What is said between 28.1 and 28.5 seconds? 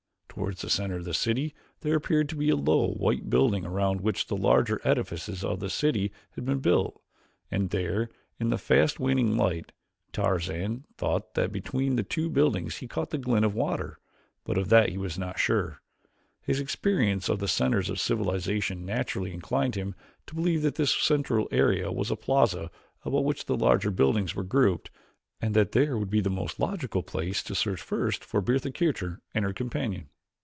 for